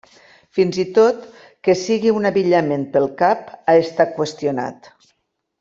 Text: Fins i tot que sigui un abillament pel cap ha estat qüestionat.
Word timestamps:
Fins 0.59 0.79
i 0.83 0.85
tot 0.97 1.27
que 1.67 1.75
sigui 1.83 2.13
un 2.21 2.25
abillament 2.31 2.89
pel 2.97 3.05
cap 3.23 3.55
ha 3.59 3.79
estat 3.85 4.17
qüestionat. 4.19 4.95